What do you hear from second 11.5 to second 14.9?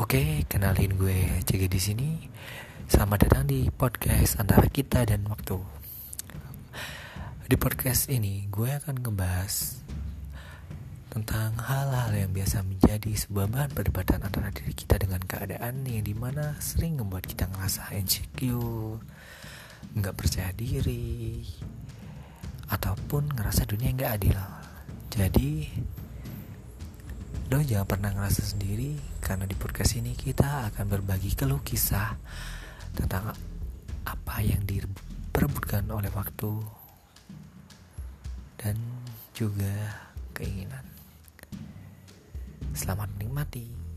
hal-hal yang biasa menjadi sebuah bahan perdebatan antara diri